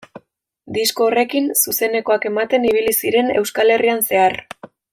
[0.77, 4.41] Disko horrekin zuzenekoak ematen ibili ziren Euskal Herrian zehar.